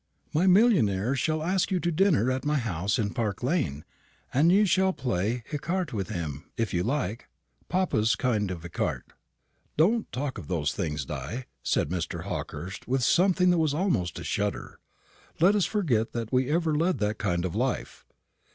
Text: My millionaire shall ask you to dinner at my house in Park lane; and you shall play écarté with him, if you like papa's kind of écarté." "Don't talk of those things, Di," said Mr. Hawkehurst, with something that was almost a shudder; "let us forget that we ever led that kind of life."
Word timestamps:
My 0.33 0.47
millionaire 0.47 1.13
shall 1.15 1.43
ask 1.43 1.69
you 1.69 1.79
to 1.81 1.91
dinner 1.91 2.31
at 2.31 2.43
my 2.43 2.57
house 2.57 2.97
in 2.97 3.11
Park 3.13 3.43
lane; 3.43 3.85
and 4.33 4.51
you 4.51 4.65
shall 4.65 4.93
play 4.93 5.43
écarté 5.51 5.93
with 5.93 6.09
him, 6.09 6.45
if 6.57 6.73
you 6.73 6.81
like 6.81 7.29
papa's 7.69 8.15
kind 8.15 8.49
of 8.49 8.63
écarté." 8.63 9.03
"Don't 9.77 10.11
talk 10.11 10.39
of 10.39 10.47
those 10.47 10.73
things, 10.73 11.05
Di," 11.05 11.45
said 11.61 11.89
Mr. 11.89 12.23
Hawkehurst, 12.23 12.87
with 12.87 13.03
something 13.03 13.51
that 13.51 13.59
was 13.59 13.75
almost 13.75 14.17
a 14.17 14.23
shudder; 14.23 14.79
"let 15.39 15.53
us 15.53 15.65
forget 15.65 16.13
that 16.13 16.33
we 16.33 16.49
ever 16.49 16.73
led 16.73 16.97
that 16.97 17.19
kind 17.19 17.45
of 17.45 17.53
life." 17.55 18.03